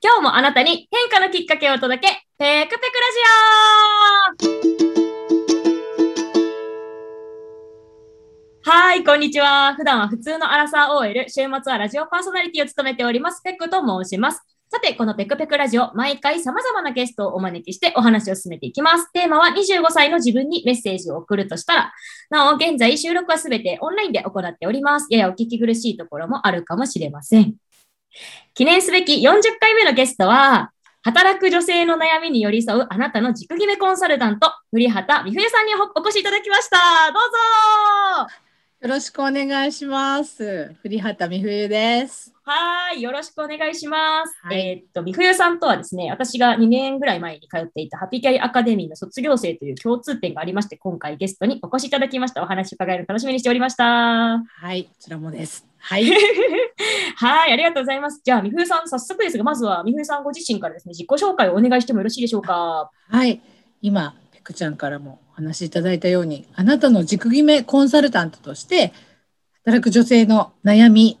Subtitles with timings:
[0.00, 2.08] 今日もあなたに変化のきっかけをお届け、
[2.38, 4.62] ペクペクラジ
[8.64, 9.74] オはい、こんにちは。
[9.74, 14.40] 普段は普通のアラサー OL、週末はラジオパーソナリティを務めております、ペクと申します。
[14.70, 19.10] さて、このペクペクラジオ、毎回様々なゲストをお招きしてお話を進めていきます。
[19.12, 21.92] テーマは25歳の自分にメッセージを送るとしたら、
[22.30, 25.08] なお、現在収録はすべてオンラインで行っております。
[25.10, 27.56] ややお聞き苦しいところもあるかもしれません。
[28.54, 30.72] 記念すべき40回目のゲストは、
[31.02, 36.76] 働く女性の悩みに寄り添うあなたの軸決めコンサルタント、栗畑美冬さんにお越しいただきました。
[37.12, 38.48] どうぞ
[38.80, 40.74] よろしくお願いします。
[40.82, 42.32] 栗畑美冬です。
[42.44, 44.34] はい、よろしくお願いします。
[44.42, 52.42] はい、えー、っと、美冬さんとはですね、私が2年ぐらい前に通っていたハピキャリアカデミーの卒業生という共通点がありまして、今回ゲストにお越しいただきました。
[52.42, 54.44] お話伺える楽しみにしておりました。
[54.46, 55.67] はい、こちらもです。
[55.78, 56.04] はい。
[57.16, 58.20] はい、ありがとうございます。
[58.24, 62.90] じゃあ、美冬さん、早速ですが、まずは美冬さんご自身からですね、自己紹介をお願いしてもよろしいでしょうか？
[63.08, 63.40] はい、
[63.80, 68.92] 今、ペクちゃんからもお話しいただいたように、あなたの軸決めコンサルタントとして、
[69.64, 71.18] 働く女性の悩み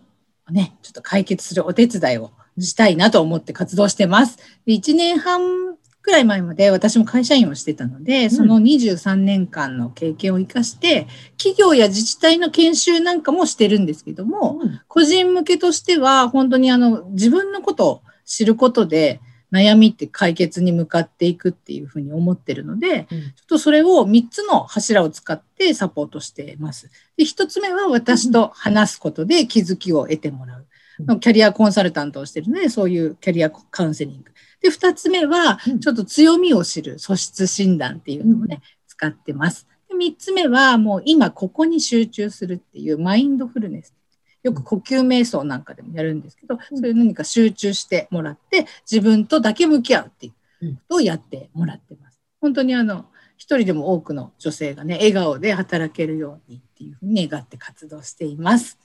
[0.48, 4.38] をね、ちょっと解決するお手伝いをしたいなと思って活動してます。
[4.66, 19.20] で1年半くらい前まで私も会社員をしてたので、その23年間の経験を生かして、企業や自治体の研修なんかもしてるんですけども、個人向けとしては本当にあの自分のことを知ることで、
[19.52, 26.90] 悩みって解決に向かっていくっていうふうに思ってるので、うん、ちょっとそれを3つの柱を使ってサポートしています。
[27.16, 30.66] で1つ目は私と話すことで気づきを得てもらう。
[31.06, 34.32] うん、キャリアコンサルタントをしてるので、そういうキャリアカウンセリング。
[34.60, 39.66] で、2つ目は、ちょっと強みを知る素質診断っていうのをね、使ってます。
[39.88, 43.94] で3つ目は、もう今ここに集中するっていうマインドフルネス
[44.42, 52.20] よく呼吸瞑想なんかでもやるんですけど、そういう何か集中してもらって、自分とだけ向き合うっていうことをやってもらってます。
[52.40, 58.78] 本当にあの、一人でも多くの女性がね、笑顔で働けるようにっていうふうに願って活動しています。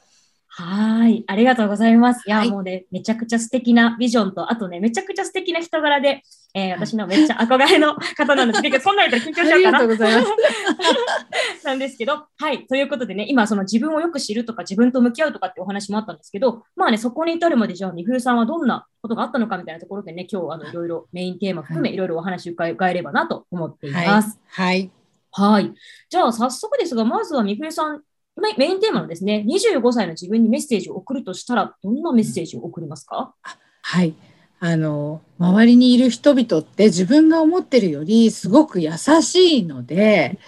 [0.56, 1.24] はい。
[1.26, 2.22] ありがとうございます。
[2.28, 6.22] いや、はい、もうね、めちゃくちゃ素敵なビジョンと、あとね、めちゃくちゃ素敵な人柄で、
[6.54, 9.56] えー、私のめっちゃ憧れの方なんですけど、 そんなに緊張しちゃうかな。
[9.56, 11.66] ありがとうございます。
[11.66, 12.68] なんですけど、はい。
[12.68, 24.40] ということでね、今、その自分をよく知るとか、自分と向き合うとかってお話もあったんですけど、まあね、そこに至るまで、じゃあ、みふるさんはどんなことがあったのかみたいなところでね、今日、あの、いろいろメインテーマ含め、いろいろお話伺えればなと思っています。
[24.50, 24.76] はい。
[24.76, 24.92] はい。
[25.36, 25.74] はい、
[26.12, 28.04] じゃあ、早速ですが、まずはみふるさん、
[28.36, 33.34] メインテーマのですね、25歳の自分にメッセージを送るとしたら、どんなメッセージを送りますか、
[33.82, 34.16] はい。
[34.60, 40.40] あの、周りにいる人々って自分が思ってるよりすごく優しいので、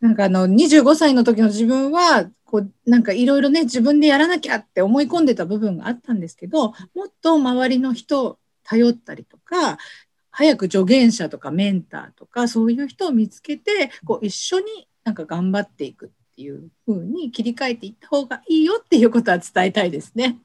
[0.00, 9.78] なんかあの、25歳の時の自分は、こう、なんかいろいろね、自分でやらなきゃって思い込んでた部分があったんですけど、もっと周りの人を頼ったりとか、
[10.30, 14.66] 早く助言者とかメンターとか、そういう人を見つけて、こう、一緒に
[15.04, 20.38] なんか頑張っていくっていう風に切り替えていった方がいいよっていうことは伝えたいですね。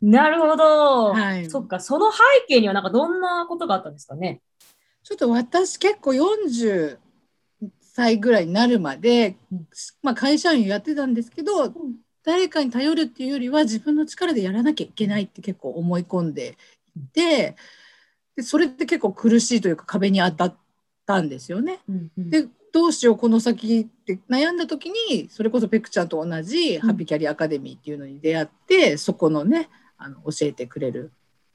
[0.00, 1.12] なるほど。
[1.12, 4.40] はい、そっか、その背景にはなんかどんなことがあったんですかね。
[5.02, 6.98] ちょっと私結構40
[7.80, 9.36] 歳ぐらいになるまで、
[10.02, 11.74] まあ、会社員やってたんですけど、
[12.22, 16.56] 誰かに頼るっていうよりは自分の力でやらなきゃいけないって結構思い込んで
[16.96, 17.56] いて
[18.34, 20.56] でそれって結構苦しいというか壁に当たっ
[21.06, 21.80] たんですよね。
[21.86, 31.12] うんうん、でどうしようこの先って悩んだ時にそれこそペクちゃんと同じハッピーキャリアアカデミーっていうのに出会って、うん、そこのねあの教えてくれる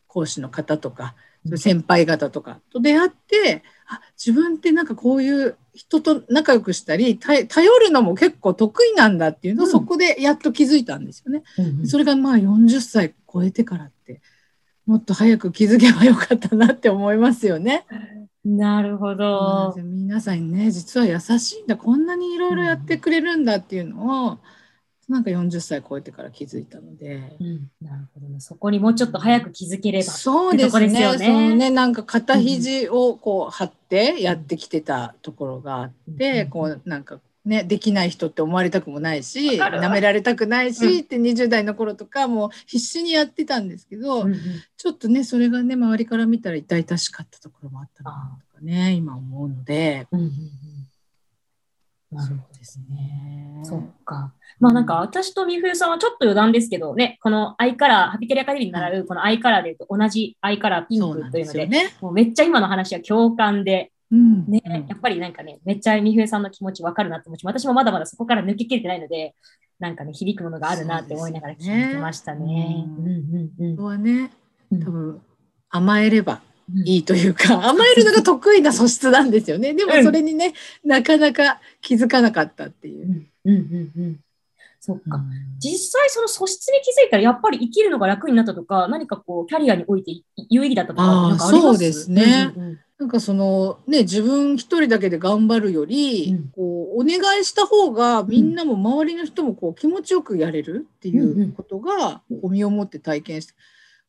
[0.07, 1.16] 講師の方とか
[1.57, 11.44] 先輩方とかと出会ってあ自分ってなんかこういう人と仲良くしたり頼るのも結構得意なんだっていうのを、そこでやっと気づいたんですよね。
[11.57, 14.22] うん、それがまあ40歳超えてからって
[14.86, 17.86] もっと早く気づけばよかったなって思いますよね。
[18.45, 19.73] なるほど。
[19.77, 24.39] 皆さんね、実は優しいんだ、こんなにいろいろやってくれるんだっていうのを、うん、
[25.13, 27.35] なんか40歳超えてから気づいたので。
[27.39, 28.39] うん、なるほどね。
[28.39, 30.89] そこにもうちょっと早く気づければ、そうですね。
[30.89, 44.39] すねね、なんか肩肘をこう張ってやってきてたところがあって、うん、こうなんかね、できない人って思われたくもないしなめられたくないし、うん、って20代の頃とかもう必死にやってたんですけど、うんうん、
[44.77, 50.07] ちょっとねそれがね周りから見たら痛々しかったところもあったなとかね今思うので。
[50.12, 50.33] うんうんうん。
[52.12, 52.59] なるほど。
[52.59, 53.62] ですね。
[53.63, 54.33] そっか。
[54.59, 64.45] まあなんか私とみふゆさんはちょっと余談ですけどね、このアイカラー、ハピテリアカデミーに習うこのアイカラーで言うと同じアイカラーピンクというので、でね、もうめっちゃ今の話は共感で、うん。
[64.47, 69.35] ね、やっぱりなんかね、めっちゃみふゆさんの気持ちわかるなって思うし、私もまだまだそこから抜けきれてないので、
[69.79, 72.85] なんかね、響くものがあるなって思いながら聞いてましたね。
[72.97, 73.06] うん。
[73.06, 73.83] うんうん。
[73.83, 74.31] はね、
[74.71, 75.21] 多分
[75.69, 76.41] 甘えれば
[76.85, 79.73] いいというか、甘えるのが得意な素質なんですよね。
[79.73, 80.53] でもそれにね、
[80.83, 83.06] なかなか気づかなかったっていう。
[83.45, 83.53] うん。
[83.53, 84.19] うんうん、
[84.79, 85.23] そっか、
[85.59, 90.11] 実際その素質に気づいたらやっぱり生きるのが楽になったとか何かこうキャリアにおいて
[90.50, 91.61] 有意義だったとかなんかあります？
[91.61, 92.53] そうですね。
[92.56, 103.54] うんうん、なんかそのね自分一人だけで頑張るより、うん、こうお願いした方がみんなも周りの人もこう気持ちよくやれるっていうことが、こう身をもって体験して。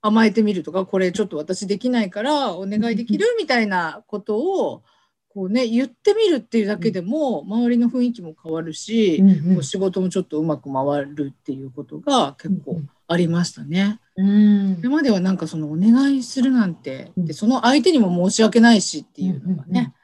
[0.02, 4.82] 甘えてみるとかこれちょっと私できないからお願いできるみたいなことを
[5.32, 14.00] こうね言ってみるっていうだけでも周りの雰囲気も変わるし、うんうん、仕事もちょっとうまく回るっていうことが結構ありましたね。
[14.16, 19.94] うん、それまではなんかそのお願いするなんて、でその相手にも申し訳ないしっていうのがね、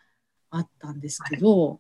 [0.51, 1.79] あったんですけど、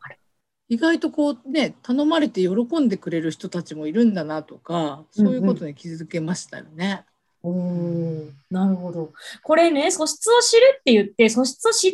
[0.68, 7.04] 意外とこうね頼まれて喜んでくれる人たちもいるんだなとかそういうことに気づけましたよね。
[7.44, 9.12] うんうん、おなるほど。
[9.42, 11.92] これね素質を知るって言って素質を知っ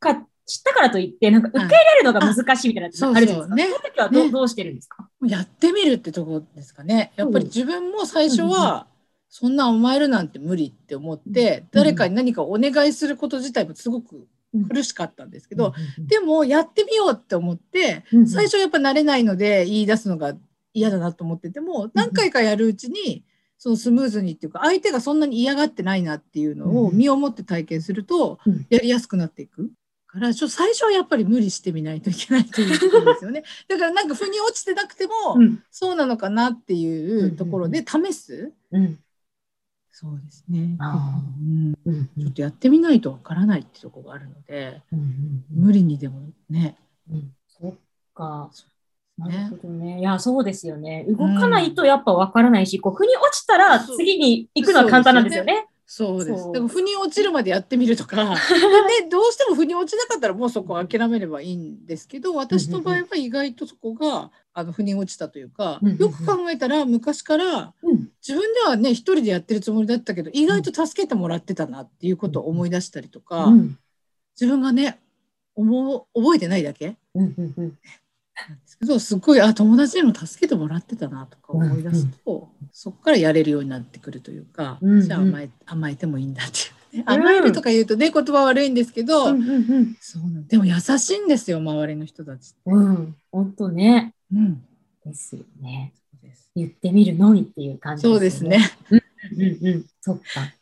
[0.00, 3.38] たか知ったからといって、なんか受け入れるのが難しいみたいなのあるじゃないですか。
[3.38, 5.08] そうそうね、その時はど,、ね、どうしてるんですか？
[5.26, 7.12] やってみるってとこですかね。
[7.16, 8.86] やっぱり自分も最初は、
[9.30, 14.26] そんな甘えるなんて無理って思って、誰かに何かお願いすること自体もすごく
[14.68, 20.34] 苦しかったんですけど、でもやってみようって思って、最初やっぱ慣れないので言い出すのが
[20.74, 23.24] 嫌だなと思ってても、何回かやるうちに、
[23.56, 28.40] そのスムーズにっていうか相手がそんなに嫌がってないなっていうのを身をもって体験すると
[28.70, 29.70] やりやすくなっていく。
[30.12, 33.42] からちょ最初はやっぱり無理してみないといけないということですよね。
[33.68, 38.52] だからなんか腑に落ちてなくても、うん、そうなのかなっていうところで試す？
[38.70, 38.98] うん、
[39.90, 40.76] そうですね、
[41.84, 44.82] うん、ちょっとやってみないとわからないってとこがあるので、
[45.50, 46.20] 無理にでも
[46.50, 46.76] ね。
[47.48, 47.74] そっ
[48.14, 48.50] か。
[49.18, 50.00] なるほどね。
[50.00, 51.04] いや、そうですよね。
[51.08, 55.66] 動かないとやっぱわからないし、こう、腑に落ちたら次に行くのは簡単なんですよね。
[55.86, 56.52] そうです。
[56.52, 58.16] でも腑に落ちるまでやってみるとか、
[59.02, 67.74] でどうしても腑に落ちなかったらもうそこ諦めればいいんですけど、私の場合は意外とそこがあの腑に落ちたというか、よく考えたら昔から
[68.26, 73.46] 自分ではね一人でやってるつもりだったけど、意外と助けてもらってたなっていうことを思い出したりとか、
[74.40, 74.98] 自分がね
[75.54, 76.96] 覚えてないだけ？
[78.34, 86.98] ですけどすごいあ友達にも助けてもらってたなとか思い出すと、うんうん、そこからやれるようになってくるというか、うんうん、じゃあ甘え甘えてもいいんだっていう。
[86.98, 92.56] ね甘えるとか言うとね言葉悪いんですけど、うんうんうん、そうなんでも優しいんですよ周りの人たちって。
[92.66, 94.62] うん、本当ね、うん、
[95.04, 95.94] ですよね。
[96.54, 98.58] 言ってみるのみっていう感じですね。
[98.90, 99.02] そうですね。
[99.30, 100.52] うんうんうん、そっか。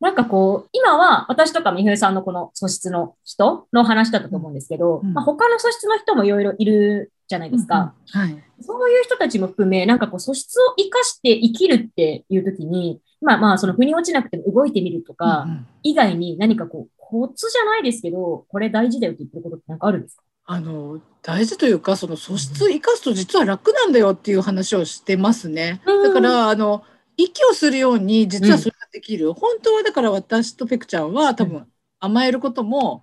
[0.00, 8.44] なんかこう、今は私とか美冬さんのこの素質の人の話だったと思うんですけど、うん、まあ、他の素質の人もいろいろいるじゃないですか、うんうん、はい。
[8.60, 15.46] そういう人たちも含め、なんかこう素質を生かして生きるっていう時に、まあまあその腑に落ちなくても動いてみるとか、
[15.82, 20.22] 以外に何かこう、コツじゃないですけど、これ大事だよって言ってることって何かあるんですか？
[20.50, 25.82] あの大事というかその素質を生かすと実は楽なんだよっていう話をしてますね。
[25.84, 26.82] だからあの
[27.18, 31.66] 息をするように実はそれができる、うん、本当はだから私とペクちゃんは多分
[32.00, 33.02] 甘えることも、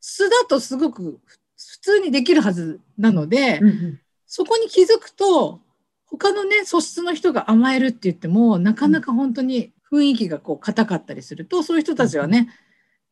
[0.00, 1.18] 素だとすごく
[1.56, 5.60] 普通にできるはずなので、うんうん、そこに気づくと
[6.04, 12.50] 他のね素質の人が甘えるって言ってもなかなか本当に雰囲気がこう硬かったりするとそういう人たちはね、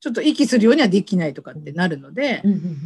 [0.01, 2.43] ちょっと息するようにはできないとかってなるので、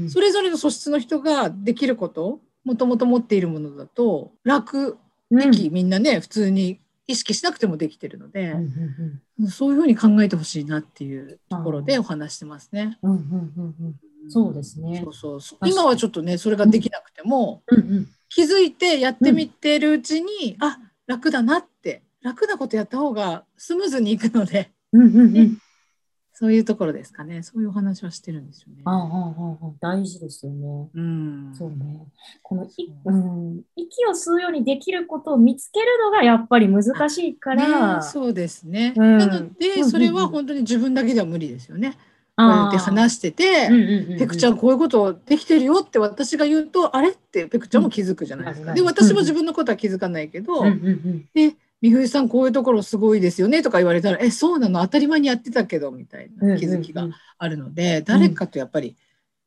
[0.08, 4.98] それぞれの素質の人ができることもともと持っているものだと楽
[5.30, 12.98] 息、みんなね普通に意識しなくてもできてるので、うんうんうん、そういうふうに考えてほしいなっていうところでお話してますね。
[13.02, 13.74] うんうんうん
[14.24, 15.04] うん、そうですね。
[15.12, 22.02] そうそう今はちょっとねそれができなくても、うんうん、気づいてやってみてるうちに、うん、あ楽だなって。
[22.26, 25.58] 楽なことやった方がスムーズにいくので、うんうんうん、
[26.38, 27.42] そういうところですかね。
[27.42, 28.82] そういうお話はしてるんですよね。
[28.84, 30.90] ああああ大事ですよね。
[30.94, 31.54] うん。
[31.56, 31.76] そうね。
[32.42, 37.96] このい、うん、息を吸うようにできることを見つけるのがやっぱり難しいから。
[37.96, 38.92] ね、そうですね。
[38.94, 41.96] うん、なので、それは本当に自分だけでは無理ですよね。
[42.38, 43.70] こうやって話してて、
[44.18, 47.12] ペクちゃんこういうことできてるよって私が言うと、あれ？
[47.12, 48.74] ってペクちゃんも気づくじゃないですか。
[48.74, 50.62] で、私も自分のことは気づかないけど、
[51.32, 54.80] で、美冬さんこういうところすごいですよねとか言われたら、え、そうなの？
[54.80, 58.96] 当たり前にやってたけど、みたいな気づきがあるので、誰かとやっぱり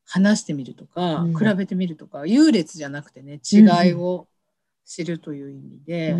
[0.04, 4.28] 話してみるとか、比べてみるとか、優劣じゃなくてね、違いを
[4.84, 6.16] 知るという意味で、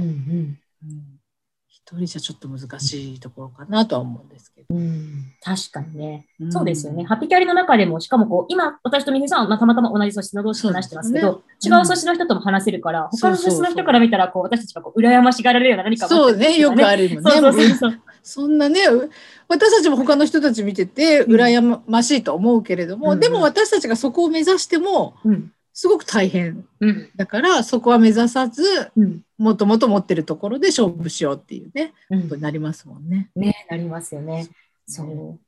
[1.90, 4.66] 一人じゃちょっと難しいところかなとは思うんですけど。
[4.70, 6.26] うん、確かにね。
[6.40, 6.52] うん。
[6.52, 7.02] そうですよね。
[7.04, 11.38] ハッピーキャリの中でも、しかもこう、今、私とみふさんは、まあ、たまたま同じ素質の同士で話してますけど、ね。
[11.64, 17.30] 違う素質の人とも話せるから、うそうそう質の人から見たら、こう、私たちがこう、羨ましがられるような何かを持そうね、よくあるもんね。
[17.32, 18.00] そうそうそう。
[18.22, 19.10] そんなね、う
[19.48, 21.34] 私たちも他の人たち見てて、うん。
[21.34, 25.52] 羨ましいと思うけれども、でも私たちがそこを目指しても、うん。
[25.80, 26.62] すごく大変。
[26.80, 27.08] うん。
[27.16, 28.62] だから、そこは目指さず、
[28.94, 29.22] うん。
[29.38, 33.30] もともと持ってるところで勝負しようっていうね、うんことになりますもんね。
[33.34, 34.46] ね、なりますよね。
[34.86, 35.38] そう。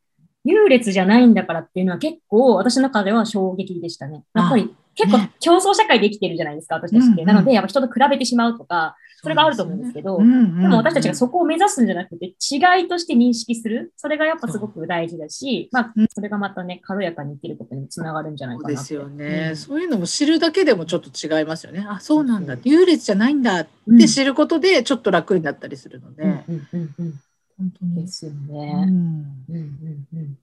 [0.42, 4.24] 優劣じゃないんだからっていうのは結構私の中では衝撃でしたね。
[4.34, 7.08] やっぱり結構ね競争社会で生きてるじゃないですか、私たちって。
[7.12, 13.92] うんうんなので、やっぱ人と比べてしまうとか、それがあると思うんですけど、でも私たちがそこを目指すんじゃなくて、違いとして認識する。
[13.96, 21.86] それがやっぱすごく大事だし、まあうん、それがまたね、軽やかに生きることにつながるんじゃないかなですよね、うんそういうのも知るだけでもちょっと違いますよね。
[21.88, 22.54] あ、そうなんだ。
[22.54, 26.24] うん優劣じゃないんだって知ることでちょっと楽になったりするので。
[26.24, 28.06] 本当にで。
[28.08, 28.86] すようね。
[28.86, 30.38] んうんうんうん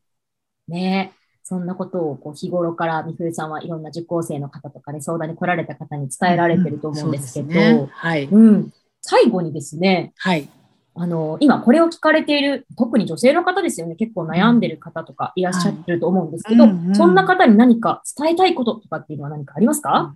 [0.70, 1.14] ね
[1.50, 8.26] そんなことをこう日頃からみふえさんはいろんな受講生の方とかで相談に来られた方に伝えられてると思うんですけど、はい。
[8.26, 8.70] うん、
[9.02, 10.48] 最後にですね、はい。
[10.94, 16.72] あの、今これを聞かれている、特に女性の方ですよね、結構悩んでる方とかいらっしゃってると思うんですけど、はい。
[16.72, 16.96] うんうん。
[16.96, 20.14] そんな方に何か伝えたいこととかっていうのは何かありますか、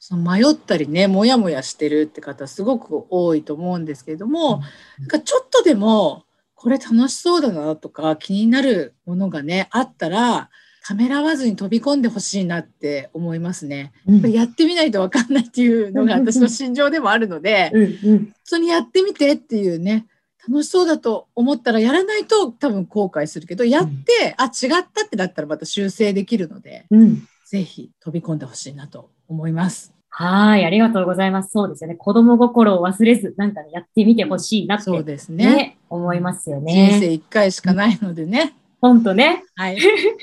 [0.00, 4.62] その迷ったりね、もやもやしてるって方すごく多いと思うんですけれども、
[4.98, 6.24] なんかちょっとでも
[6.56, 10.50] これ楽しそうだなとか気になるものがね、あったら、
[10.84, 13.92] ためらわずに飛び込んでほしいなって思いますね。
[14.06, 20.06] うんやっぱりやってみないとわかんないっていうのがう ん私の心情でもあるので、うんうん普通にやってみてっていうね、
[20.48, 29.95] 楽しそうだと思ったらやらないと多分後悔するけど、やって、あ、違ったってなったらまた修正できるので、うんぜひ飛び込んでほしいなと思います。
[30.18, 31.50] はい、ありがとうございます。
[31.50, 31.94] そうですよね。
[31.94, 35.78] 子供心を忘れず、なんかね、やってみてほしいなって、そうですねね。
[35.90, 36.98] 思いますよ人ね。
[36.98, 38.54] 生一回しかないのでね。
[38.80, 39.78] ほんとね、はい。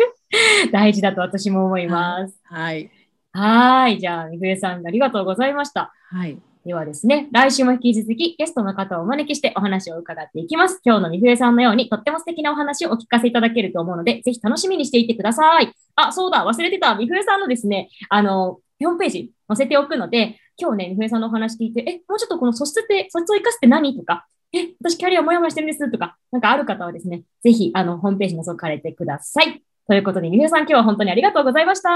[0.74, 2.36] 大事だと私も思います。
[2.46, 2.90] はい。
[3.34, 5.94] はーい、じゃあ、みふえさん、ありがとうございました。
[6.10, 6.40] はい。
[6.66, 10.82] ではですね、来週も引き続きゲストの方をお招きしてお話を伺っていきます。
[10.84, 15.72] 今日のみふえさんのようにとっても素敵なお話をお聞かせいただけると思うので、ぜひ楽しみにしていてください。
[15.96, 16.96] あ、そうだ、忘れてた。
[16.96, 23.98] みふえさんのですね、あの、ホームページ載せておくので、今日ね、みふえさんのお話聞いて、え、もうちょっとこの素質って、素質を生かすって何？
[23.98, 25.92] とか、え、私キャリアもやもやしてるんです？
[25.92, 29.64] とか、なんかある方はですね、ぜひ、あの、ホームページ覗かれてください。
[29.88, 31.90] ということで、みふえさん、今日は本当にありがとうございました。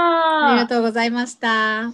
[0.48, 1.92] ありがとうございました。